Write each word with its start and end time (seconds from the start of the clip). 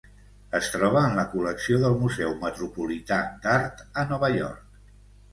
Es 0.59 0.67
troba 0.75 1.01
en 1.09 1.17
la 1.17 1.25
col·lecció 1.33 1.75
del 1.83 1.97
Museu 2.03 2.33
Metropolità 2.43 3.19
d'Art 3.43 3.83
a 4.05 4.07
Nova 4.13 4.31
York. 4.37 4.81